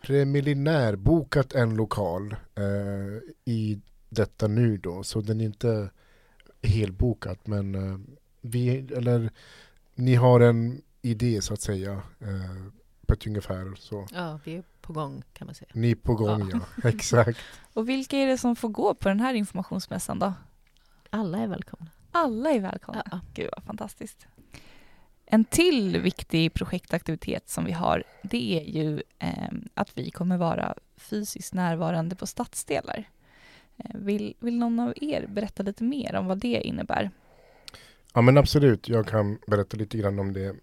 preliminär 0.02 0.96
bokat 0.96 1.52
en 1.54 1.76
lokal 1.76 2.37
eh, 2.54 3.30
i 3.44 3.80
detta 4.08 4.46
nu 4.49 4.76
då. 4.76 5.02
Så 5.02 5.20
den 5.20 5.40
är 5.40 5.44
inte 5.44 5.90
helbokat 6.62 7.46
men 7.46 7.75
eh, 7.75 7.99
vi, 8.40 8.78
eller 8.78 9.30
ni 9.94 10.14
har 10.14 10.40
en 10.40 10.82
idé 11.02 11.42
så 11.42 11.54
att 11.54 11.61
säga 11.61 11.92
eh, 12.20 12.66
på 13.06 13.12
ett 13.12 13.26
ungefär 13.26 13.75
så. 13.75 14.06
Ja, 14.12 14.40
vi 14.44 14.56
är 14.56 14.62
på 14.87 14.93
gång 14.93 15.23
kan 15.33 15.47
man 15.47 15.55
säga. 15.55 15.71
Ni 15.75 15.95
på 15.95 16.14
gång 16.14 16.50
ja, 16.53 16.88
exakt. 16.88 17.38
Och 17.73 17.88
vilka 17.88 18.17
är 18.19 18.26
det 18.26 18.38
som 18.38 18.57
får 18.57 18.69
gå 18.69 18.95
på 18.95 19.09
den 19.09 19.21
här 19.21 19.35
informationsmässan 19.35 20.19
då? 20.19 20.33
Alla 21.11 21.38
är 21.38 21.47
välkomna. 21.47 21.91
Alla 22.12 22.50
är 22.50 22.61
välkomna. 22.61 23.03
Ja. 23.11 23.21
Gud 23.35 23.50
vad 23.57 23.64
fantastiskt. 23.64 24.26
En 25.26 25.45
till 25.45 26.00
viktig 26.00 26.55
projektaktivitet 26.55 27.49
som 27.49 27.64
vi 27.64 27.73
har, 27.73 28.05
det 28.23 28.61
är 28.61 28.64
ju 28.64 29.03
eh, 29.19 29.53
att 29.75 29.99
vi 29.99 30.11
kommer 30.11 30.37
vara 30.37 30.75
fysiskt 30.97 31.55
närvarande 31.55 32.17
på 32.17 32.26
stadsdelar. 32.26 33.09
Eh, 33.76 33.91
vill, 33.95 34.35
vill 34.38 34.59
någon 34.59 34.81
av 34.81 34.95
er 34.97 35.26
berätta 35.26 35.62
lite 35.62 35.85
mer 35.85 36.14
om 36.14 36.26
vad 36.26 36.38
det 36.38 36.61
innebär? 36.64 37.11
Ja 38.14 38.21
men 38.21 38.38
absolut, 38.38 38.88
jag 38.88 39.07
kan 39.07 39.38
berätta 39.47 39.76
lite 39.76 39.99
grann 39.99 40.19
om 40.19 40.33
det. 40.33 40.57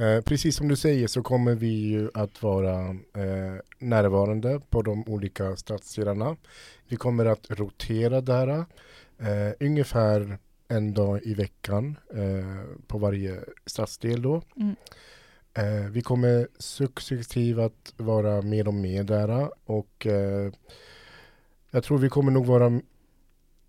Eh, 0.00 0.20
precis 0.20 0.56
som 0.56 0.68
du 0.68 0.76
säger 0.76 1.06
så 1.06 1.22
kommer 1.22 1.54
vi 1.54 1.66
ju 1.66 2.10
att 2.14 2.42
vara 2.42 2.88
eh, 2.90 3.56
närvarande 3.78 4.60
på 4.70 4.82
de 4.82 5.04
olika 5.08 5.56
stadsdelarna. 5.56 6.36
Vi 6.88 6.96
kommer 6.96 7.26
att 7.26 7.50
rotera 7.50 8.20
där 8.20 8.48
eh, 9.18 9.52
ungefär 9.60 10.38
en 10.68 10.94
dag 10.94 11.20
i 11.22 11.34
veckan 11.34 11.96
eh, 12.14 12.78
på 12.86 12.98
varje 12.98 13.40
stadsdel 13.66 14.22
då. 14.22 14.42
Mm. 14.56 14.76
Eh, 15.54 15.90
vi 15.90 16.02
kommer 16.02 16.48
successivt 16.58 17.58
att 17.58 17.94
vara 17.96 18.42
mer 18.42 18.68
och 18.68 18.74
mer 18.74 19.04
där 19.04 19.50
och 19.64 20.06
jag 21.70 21.84
tror 21.84 21.98
vi 21.98 22.08
kommer 22.08 22.32
nog 22.32 22.46
vara 22.46 22.80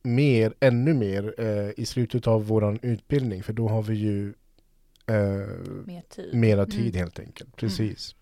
mer, 0.03 0.53
ännu 0.59 0.93
mer 0.93 1.33
i 1.79 1.85
slutet 1.85 2.27
av 2.27 2.47
våran 2.47 2.79
utbildning 2.81 3.43
för 3.43 3.53
då 3.53 3.67
har 3.67 3.81
vi 3.81 3.95
ju 3.95 4.33
Mer 5.85 6.01
tid. 6.01 6.33
mera 6.33 6.65
tid 6.65 6.79
Mm. 6.95 6.99
helt 6.99 7.19
enkelt. 7.19 7.55
Precis. 7.55 8.15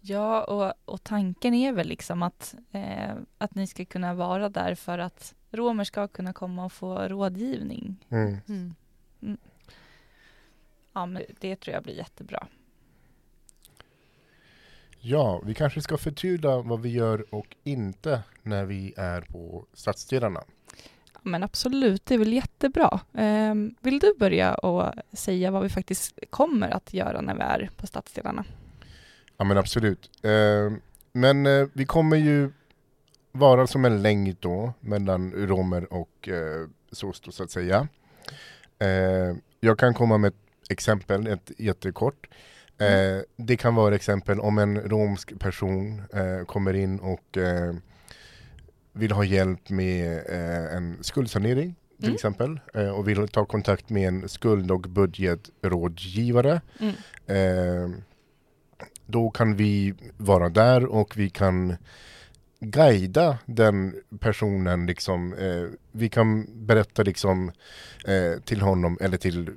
Ja, 0.00 0.44
och, 0.44 0.92
och 0.94 1.02
tanken 1.02 1.54
är 1.54 1.72
väl 1.72 1.88
liksom 1.88 2.22
att, 2.22 2.54
eh, 2.72 3.14
att 3.38 3.54
ni 3.54 3.66
ska 3.66 3.84
kunna 3.84 4.14
vara 4.14 4.48
där 4.48 4.74
för 4.74 4.98
att 4.98 5.34
romer 5.50 5.84
ska 5.84 6.08
kunna 6.08 6.32
komma 6.32 6.64
och 6.64 6.72
få 6.72 6.98
rådgivning. 7.08 8.06
Mm. 8.08 8.36
Mm. 8.48 8.74
Ja, 10.92 11.06
men 11.06 11.22
det 11.40 11.56
tror 11.56 11.74
jag 11.74 11.82
blir 11.82 11.94
jättebra. 11.94 12.46
Ja, 15.00 15.42
vi 15.44 15.54
kanske 15.54 15.80
ska 15.82 15.96
förtydliga 15.96 16.56
vad 16.62 16.80
vi 16.80 16.88
gör 16.88 17.34
och 17.34 17.56
inte 17.64 18.22
när 18.42 18.64
vi 18.64 18.94
är 18.96 19.20
på 19.20 19.66
stadsdelarna. 19.72 20.44
Men 21.26 21.42
absolut, 21.42 22.06
det 22.06 22.14
är 22.14 22.18
väl 22.18 22.32
jättebra. 22.32 23.00
Ehm, 23.14 23.74
vill 23.80 23.98
du 23.98 24.14
börja 24.18 24.54
och 24.54 24.94
säga 25.12 25.50
vad 25.50 25.62
vi 25.62 25.68
faktiskt 25.68 26.18
kommer 26.30 26.68
att 26.68 26.94
göra 26.94 27.20
när 27.20 27.34
vi 27.34 27.40
är 27.40 27.70
på 27.76 27.86
stadsdelarna? 27.86 28.44
Ja 29.36 29.44
men 29.44 29.58
absolut. 29.58 30.10
Eh, 30.22 30.72
men 31.12 31.46
eh, 31.46 31.66
vi 31.72 31.86
kommer 31.86 32.16
ju 32.16 32.52
vara 33.32 33.66
som 33.66 33.84
en 33.84 34.02
länk 34.02 34.40
då 34.40 34.72
mellan 34.80 35.32
romer 35.32 35.92
och 35.92 36.28
eh, 36.28 36.68
SOS 36.92 37.20
då, 37.20 37.32
så 37.32 37.42
att 37.42 37.50
säga. 37.50 37.88
Eh, 38.78 39.36
jag 39.60 39.78
kan 39.78 39.94
komma 39.94 40.18
med 40.18 40.28
ett 40.28 40.70
exempel, 40.70 41.26
ett 41.26 41.52
jättekort. 41.58 42.28
Eh, 42.78 43.22
det 43.36 43.56
kan 43.56 43.74
vara 43.74 43.94
exempel 43.94 44.40
om 44.40 44.58
en 44.58 44.80
romsk 44.80 45.38
person 45.38 46.02
kommer 46.46 46.74
in 46.74 46.98
och 46.98 47.38
vill 48.96 49.12
ha 49.12 49.24
hjälp 49.24 49.70
med 49.70 50.16
eh, 50.28 50.76
en 50.76 50.96
skuldsanering 51.00 51.74
till 51.96 52.04
Mm. 52.04 52.14
exempel 52.14 52.60
eh, 52.74 52.88
och 52.88 53.08
vill 53.08 53.28
ta 53.28 53.44
kontakt 53.44 53.90
med 53.90 54.08
en 54.08 54.28
skuld 54.28 54.70
och 54.70 54.80
budgetrådgivare. 54.80 56.60
Mm. 56.80 56.94
Eh, 57.26 57.90
då 59.06 59.30
kan 59.30 59.56
vi 59.56 59.94
vara 60.16 60.48
där 60.48 60.84
och 60.86 61.16
vi 61.16 61.30
kan 61.30 61.76
guida 62.60 63.38
den 63.46 63.94
personen 64.20 64.86
liksom. 64.86 65.34
Vi 65.92 66.08
kan 66.08 66.46
berätta 66.66 67.02
liksom 67.02 67.52
till 68.44 68.60
honom 68.60 68.98
eller 69.00 69.16
till, 69.16 69.50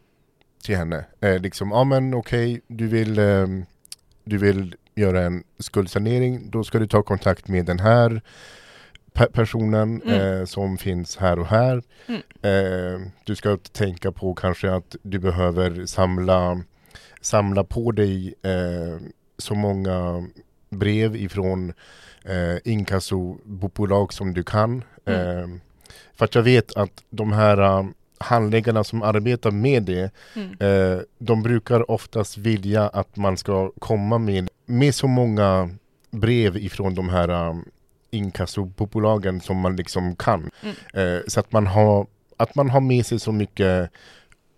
till 0.64 0.76
henne. 0.76 1.06
Liksom, 1.40 1.72
ja 1.72 1.84
men 1.84 2.14
okej, 2.14 2.62
du 2.68 2.88
vill 2.88 3.20
ehm, 3.20 3.66
du 4.24 4.38
vill 4.38 4.76
göra 4.96 5.22
en 5.22 5.44
skuldsanering, 5.60 6.50
då 6.52 6.64
ska 6.64 6.80
du 6.80 6.88
ta 6.88 7.04
kontakt 7.04 7.48
med 7.48 7.66
den 7.66 7.80
här 7.80 8.22
pe- 9.14 9.32
personen 9.32 10.02
Mm. 10.02 10.40
eh, 10.40 10.46
som 10.46 10.78
finns 10.78 11.18
här 11.18 11.40
och 11.40 11.46
här. 11.48 11.82
Mm. 12.08 12.22
Eh, 12.42 13.08
du 13.24 13.36
ska 13.36 13.58
tänka 13.58 14.12
på 14.12 14.34
kanske 14.34 14.72
att 14.72 14.96
du 15.02 15.20
behöver 15.20 15.86
samla, 15.86 16.62
samla 17.22 17.64
på 17.64 17.92
dig 17.92 18.34
eh, 18.44 18.98
så 19.38 19.56
många 19.56 20.28
brev 20.70 21.16
ifrån 21.16 21.74
eh, 22.26 22.72
inkassobolag 22.74 24.14
som 24.14 24.34
du 24.34 24.44
kan. 24.44 24.84
Mm. 25.06 25.40
Eh, 25.40 25.48
för 26.16 26.26
att 26.26 26.36
jag 26.36 26.44
vet 26.44 26.76
att 26.78 27.04
de 27.10 27.32
här 27.34 27.58
eh, 27.80 27.86
handläggarna 28.20 28.84
som 28.84 29.02
arbetar 29.04 29.52
med 29.52 29.84
det 29.84 30.12
Mm. 30.36 30.52
Eh, 30.60 31.00
de 31.20 31.44
brukar 31.44 31.92
oftast 31.92 32.38
vilja 32.38 32.88
att 32.88 33.16
man 33.16 33.38
ska 33.38 33.72
komma 33.80 34.18
med, 34.18 34.50
med 34.66 34.96
så 34.96 35.08
många 35.08 35.70
brev 36.12 36.58
ifrån 36.58 36.96
de 36.96 37.10
här 37.10 37.56
inkassobolagen 38.12 39.42
som 39.42 39.58
man 39.58 39.76
liksom 39.76 40.16
kan. 40.16 40.52
Mm. 40.62 40.76
Eh, 40.94 41.22
så 41.28 41.40
att 41.40 41.52
man, 41.52 41.68
har, 41.68 42.08
att 42.38 42.56
man 42.56 42.70
har 42.70 42.82
med 42.82 43.06
sig 43.06 43.20
så 43.20 43.32
mycket 43.32 43.92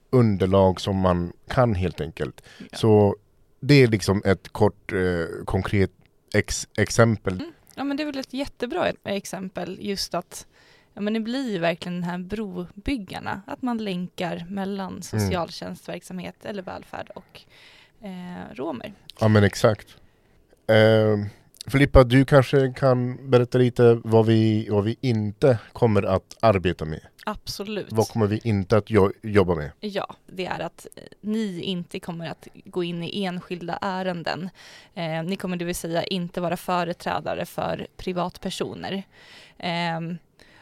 underlag 0.09 0.81
som 0.81 0.97
man 0.97 1.33
kan 1.47 1.75
helt 1.75 2.01
enkelt. 2.01 2.41
Ja. 2.57 2.77
Så 2.77 3.15
det 3.59 3.73
är 3.73 3.87
liksom 3.87 4.21
ett 4.25 4.49
kort 4.49 4.93
eh, 4.93 5.45
konkret 5.45 5.91
ex 6.33 6.67
exempel. 6.77 7.33
Mm. 7.33 7.51
Ja, 7.75 7.83
men 7.83 7.97
det 7.97 8.03
är 8.03 8.05
väl 8.05 8.17
ett 8.17 8.33
jättebra 8.33 8.91
exempel 9.03 9.77
just 9.81 10.13
att 10.13 10.47
ja, 10.93 11.01
men 11.01 11.13
det 11.13 11.19
blir 11.19 11.51
ju 11.51 11.59
verkligen 11.59 11.93
den 11.93 12.09
här 12.09 12.17
brobyggarna, 12.17 13.41
att 13.47 13.61
man 13.61 13.77
länkar 13.77 14.45
mellan 14.49 15.01
socialtjänstverksamhet 15.01 16.45
eller 16.45 16.63
välfärd 16.63 17.09
och 17.15 17.41
eh, 18.01 18.55
romer. 18.55 18.93
Ja 19.19 19.27
men 19.27 19.43
exakt. 19.43 19.97
Eh, 20.67 21.17
Filippa, 21.67 22.03
du 22.03 22.25
kanske 22.25 22.73
kan 22.73 23.29
berätta 23.29 23.57
lite 23.57 24.01
vad 24.03 24.25
vi, 24.25 24.67
vad 24.69 24.83
vi 24.83 24.97
inte 25.01 25.57
kommer 25.73 26.03
att 26.03 26.37
arbeta 26.39 26.85
med? 26.85 26.99
Absolut. 27.25 27.87
Vad 27.91 28.07
kommer 28.07 28.27
vi 28.27 28.39
inte 28.43 28.77
att 28.77 28.89
jo- 28.89 29.11
jobba 29.21 29.55
med? 29.55 29.71
Ja, 29.79 30.15
det 30.27 30.45
är 30.45 30.59
att 30.59 30.87
eh, 30.95 31.03
ni 31.21 31.61
inte 31.61 31.99
kommer 31.99 32.29
att 32.29 32.47
gå 32.65 32.83
in 32.83 33.03
i 33.03 33.23
enskilda 33.23 33.77
ärenden. 33.81 34.49
Eh, 34.93 35.23
ni 35.23 35.35
kommer 35.35 35.57
det 35.57 35.65
vill 35.65 35.75
säga 35.75 36.03
inte 36.03 36.41
vara 36.41 36.57
företrädare 36.57 37.45
för 37.45 37.87
privatpersoner. 37.97 39.03
Eh, 39.57 39.99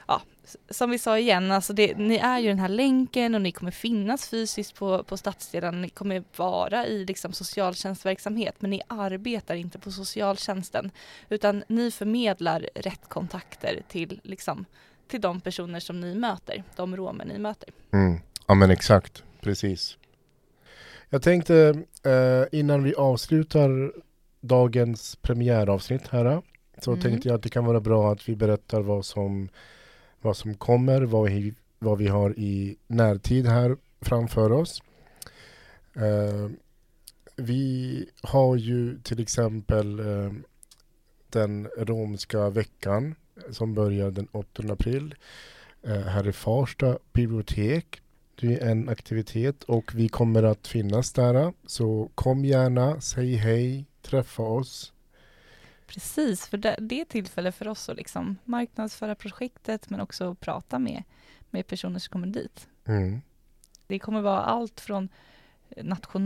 ja, 0.10 0.22
som 0.70 0.90
vi 0.90 1.00
sa 1.00 1.18
igen, 1.18 1.52
alltså 1.52 1.74
det, 1.74 1.98
ni 1.98 2.16
är 2.16 2.40
ju 2.40 2.48
den 2.48 2.60
här 2.60 2.70
länken 2.70 3.36
och 3.36 3.42
ni 3.42 3.52
kommer 3.52 3.72
finnas 3.72 4.30
fysiskt 4.30 4.76
på, 4.76 5.04
på 5.04 5.18
stadsdelen. 5.18 5.82
Ni 5.82 5.90
kommer 5.90 6.24
vara 6.36 6.86
i 6.86 7.06
liksom 7.06 7.34
socialtjänstverksamhet, 7.34 8.56
men 8.60 8.72
ni 8.72 8.82
arbetar 8.88 9.56
inte 9.56 9.80
på 9.80 9.92
socialtjänsten, 9.92 10.92
utan 11.30 11.64
ni 11.68 11.92
förmedlar 11.92 12.70
rätt 12.76 13.10
kontakter 13.10 13.82
till 13.88 14.20
liksom 14.24 14.66
till 15.08 15.22
de 15.22 15.42
personer 15.42 15.80
som 15.80 16.00
ni 16.02 16.16
möter, 16.16 16.64
de 16.76 16.96
romer 16.98 17.26
ni 17.26 17.40
möter. 17.40 17.70
Mm. 17.94 18.20
Ja 18.48 18.54
men 18.54 18.72
exakt, 18.72 19.24
precis. 19.42 19.98
Jag 21.10 21.22
tänkte 21.22 21.84
eh, 22.04 22.60
innan 22.60 22.84
vi 22.84 22.96
avslutar 22.96 23.94
dagens 24.42 25.16
premiäravsnitt 25.16 26.08
här 26.08 26.42
så 26.82 26.92
Mm. 26.92 27.02
tänkte 27.02 27.28
jag 27.28 27.36
att 27.36 27.44
det 27.44 27.50
kan 27.50 27.66
vara 27.66 27.80
bra 27.80 28.12
att 28.12 28.30
vi 28.30 28.36
berättar 28.36 28.82
vad 28.82 29.06
som, 29.06 29.50
vad 30.22 30.38
som 30.38 30.56
kommer, 30.56 31.02
vad 31.02 31.30
vi, 31.30 31.54
vad 31.80 31.98
vi 31.98 32.08
har 32.08 32.40
i 32.40 32.78
närtid 32.88 33.48
här 33.48 33.78
framför 34.02 34.52
oss. 34.52 34.84
Eh, 35.96 36.50
vi 37.36 38.06
har 38.22 38.56
ju 38.56 39.00
till 39.00 39.20
exempel 39.20 40.00
eh, 40.00 40.32
den 41.30 41.68
romska 41.78 42.50
veckan 42.50 43.16
som 43.52 43.74
börjar 43.74 44.12
den 44.12 44.28
8 44.32 44.64
april 44.70 45.16
eh, 45.84 46.02
här 46.02 46.28
i 46.28 46.32
Farsta 46.32 47.00
bibliotek. 47.14 48.02
Det 48.36 48.54
är 48.54 48.72
en 48.72 48.90
aktivitet 48.90 49.64
och 49.64 49.96
vi 49.96 50.10
kommer 50.10 50.44
att 50.44 50.68
finnas 50.68 51.14
där. 51.14 51.54
Så 51.66 52.10
kom 52.16 52.46
gärna, 52.46 53.02
säg 53.02 53.36
hej, 53.36 53.86
träffa 54.02 54.44
oss. 54.44 54.94
Precis, 55.94 56.48
för 56.48 56.58
det, 56.58 56.76
det 56.80 57.02
är 57.02 57.06
tillfälle 57.06 57.52
för 57.52 57.68
oss 57.68 57.90
att 57.90 57.98
liksom 57.98 58.38
marknadsföra 58.44 59.16
projektet 59.16 59.90
men 59.90 60.02
också 60.02 60.36
prata 60.36 60.80
med, 60.80 61.04
med 61.50 61.68
personer 61.68 62.00
som 62.00 62.12
kommer 62.12 62.28
dit. 62.28 62.68
Mm. 62.88 63.22
Det 63.88 64.00
kommer 64.00 64.22
vara 64.22 64.42
allt 64.42 64.80
från 64.80 65.10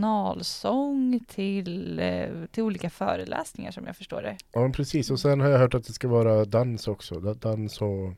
nationalsång 0.04 1.20
till, 1.28 1.98
eh, 1.98 2.28
till 2.50 2.62
olika 2.62 2.90
föreläsningar 2.90 3.70
som 3.70 3.86
jag 3.86 3.96
förstår 3.96 4.22
det. 4.22 4.36
Ja 4.52 4.70
precis 4.74 5.10
och 5.10 5.20
sen 5.20 5.40
har 5.40 5.48
jag 5.48 5.58
hört 5.58 5.74
att 5.74 5.84
det 5.86 5.92
ska 5.92 6.08
vara 6.08 6.44
dans 6.44 6.88
också. 6.88 7.14
Da- 7.14 7.34
Dans 7.34 7.80
och 7.80 8.12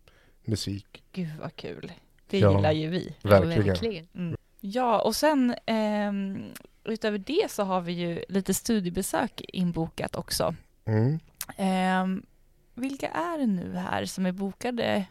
musik. 0.45 1.03
Gud 1.13 1.29
vad 1.41 1.57
kul. 1.57 1.93
Det 2.31 2.39
Ja. 2.39 2.57
gillar 2.57 2.73
ju 2.73 2.89
vi. 2.89 3.15
Verkligen. 3.23 4.07
Mm. 4.15 4.37
Ja, 4.61 5.01
och 5.01 5.17
sen 5.17 5.55
ehm, 5.67 6.45
utöver 6.85 7.19
det 7.19 7.51
så 7.51 7.63
har 7.65 7.81
vi 7.81 7.93
ju 7.93 8.25
lite 8.29 8.55
studiebesök 8.55 9.41
inbokat 9.49 10.17
också. 10.17 10.55
Mm. 10.85 11.19
Ehm, 11.57 12.27
vilka 12.75 13.09
är 13.09 13.39
det 13.39 13.47
nu 13.47 13.75
här 13.75 14.05
som 14.05 14.27
är 14.27 14.33
bokade 14.33 15.07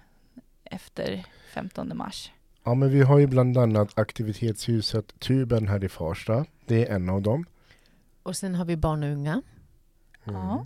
efter 0.63 1.25
15 1.53 1.97
mars? 1.97 2.31
Ja 2.63 2.73
men 2.73 2.89
vi 2.89 3.01
har 3.01 3.19
ju 3.19 3.27
bland 3.27 3.57
annat 3.57 3.99
aktivitetshuset 3.99 5.19
Tuben 5.19 5.67
här 5.67 5.83
i 5.83 5.89
Farsta. 5.89 6.45
Det 6.65 6.85
är 6.85 6.95
en 6.95 7.09
av 7.09 7.21
dem. 7.21 7.45
Och 8.23 8.35
sen 8.35 8.55
har 8.55 8.65
vi 8.65 8.77
barn 8.77 9.03
och 9.03 9.09
unga. 9.09 9.41
Mm. 10.23 10.41
Ja. 10.41 10.65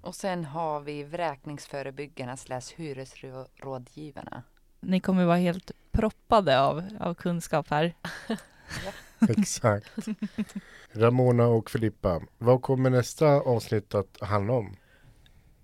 Och 0.00 0.14
sen 0.14 0.44
har 0.44 0.80
vi 0.80 1.04
vräkningsförebyggarna 1.04 2.36
slash 2.36 2.62
hyresrådgivarna. 2.76 4.42
Ni 4.80 5.00
kommer 5.00 5.24
vara 5.24 5.36
helt 5.36 5.70
proppade 5.92 6.60
av, 6.60 6.84
av 7.00 7.14
kunskap 7.14 7.70
här. 7.70 7.94
Exakt. 9.28 9.86
Ramona 10.92 11.46
och 11.46 11.70
Filippa, 11.70 12.20
vad 12.38 12.62
kommer 12.62 12.90
nästa 12.90 13.26
avsnitt 13.26 13.94
att 13.94 14.20
handla 14.20 14.52
om? 14.52 14.76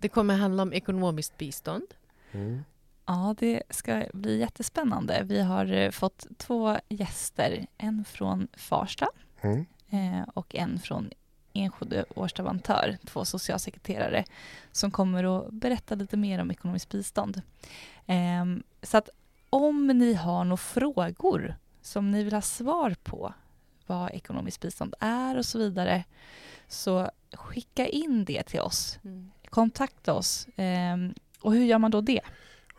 Det 0.06 0.10
kommer 0.10 0.36
handla 0.36 0.62
om 0.62 0.72
ekonomiskt 0.72 1.38
bistånd. 1.38 1.86
Mm. 2.32 2.64
Ja, 3.06 3.34
det 3.38 3.62
ska 3.70 4.04
bli 4.12 4.38
jättespännande. 4.38 5.22
Vi 5.24 5.40
har 5.40 5.72
eh, 5.72 5.90
fått 5.90 6.26
två 6.36 6.76
gäster, 6.88 7.66
en 7.78 8.04
från 8.04 8.48
Farsta 8.56 9.08
Mm. 9.40 9.66
eh, 9.90 10.28
och 10.34 10.54
en 10.54 10.78
från 10.78 11.10
Enskede 11.52 12.04
Årsta 12.14 12.42
Vantör, 12.42 12.98
två 13.04 13.24
socialsekreterare 13.24 14.24
som 14.72 14.90
kommer 14.90 15.38
att 15.38 15.52
berätta 15.52 15.94
lite 15.94 16.16
mer 16.16 16.38
om 16.38 16.50
ekonomiskt 16.50 16.88
bistånd. 16.88 17.42
Ehm, 18.06 18.62
så 18.82 18.96
att 18.96 19.08
om 19.50 19.86
ni 19.86 20.14
har 20.14 20.44
några 20.44 20.56
frågor 20.56 21.56
som 21.82 22.10
ni 22.10 22.24
vill 22.24 22.34
ha 22.34 22.42
svar 22.42 22.96
på 23.02 23.34
vad 23.86 24.10
ekonomiskt 24.10 24.60
bistånd 24.60 24.94
är 25.00 25.38
och 25.38 25.46
så 25.46 25.58
vidare 25.58 26.04
så 26.68 27.10
skicka 27.32 27.86
in 27.86 28.24
det 28.24 28.42
till 28.42 28.60
oss. 28.60 28.98
Kontakta 29.56 30.14
oss. 30.14 30.46
Ehm, 30.56 31.14
och 31.40 31.52
hur 31.52 31.64
gör 31.64 31.78
man 31.78 31.90
då 31.90 32.00
det? 32.00 32.20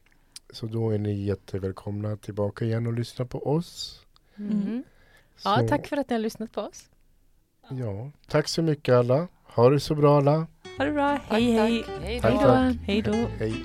Så 0.52 0.66
då 0.66 0.90
är 0.90 0.98
ni 0.98 1.24
jättevälkomna 1.24 2.16
tillbaka 2.16 2.64
igen 2.64 2.86
och 2.86 2.92
lyssna 2.92 3.24
på 3.24 3.46
oss. 3.46 4.00
Mm. 4.38 4.84
Ja, 5.44 5.66
tack 5.68 5.86
för 5.86 5.96
att 5.96 6.10
ni 6.10 6.14
har 6.14 6.20
lyssnat 6.20 6.52
på 6.52 6.60
oss. 6.60 6.84
Ja, 7.70 8.10
tack 8.28 8.48
så 8.48 8.62
mycket 8.62 8.94
alla. 8.94 9.28
Ha 9.42 9.70
det 9.70 9.80
så 9.80 9.94
bra 9.94 10.16
alla. 10.18 10.46
Ha 10.78 10.84
det 10.84 10.92
bra. 10.92 11.18
Hej 11.28 11.52
hej. 11.52 11.84
Hej 12.02 12.20
Tack, 12.20 12.32
då. 12.32 12.38
tack. 12.40 12.76
Hej 12.82 13.02
då. 13.02 13.12
Hej. 13.12 13.64